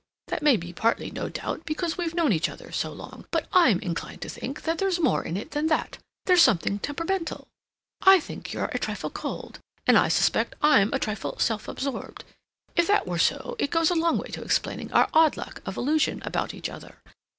[0.29, 3.77] That may be partly, no doubt, because we've known each other so long; but I'm
[3.81, 5.99] inclined to think there's more in it than that.
[6.25, 7.47] There's something temperamental.
[8.01, 12.23] I think you're a trifle cold, and I suspect I'm a trifle self absorbed.
[12.75, 15.77] If that were so it goes a long way to explaining our odd lack of
[15.77, 16.97] illusion about each other.